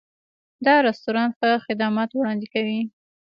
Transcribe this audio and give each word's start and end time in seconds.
دا 0.65 0.75
رستورانت 0.87 1.33
ښه 1.39 1.49
خدمات 1.65 2.09
وړاندې 2.13 2.47
کوي. 2.53 2.81